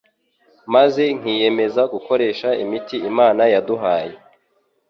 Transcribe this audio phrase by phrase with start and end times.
[0.73, 4.13] maze nkiyemeza gukoresha imiti Imana yaduhaye: